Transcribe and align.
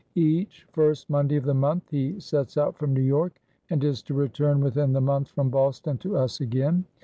Each 0.15 0.67
first 0.71 1.11
Monday 1.11 1.35
of 1.35 1.43
the 1.43 1.53
month 1.53 1.91
he 1.91 2.19
sets 2.19 2.57
out 2.57 2.75
from 2.75 2.91
New 2.95 3.03
York, 3.03 3.39
and 3.69 3.83
is 3.83 4.01
to 4.01 4.15
return 4.15 4.59
within 4.59 4.93
the 4.93 4.99
month 4.99 5.27
from 5.27 5.51
Boston 5.51 5.99
to 5.99 6.17
us 6.17 6.41
againe. 6.41 6.85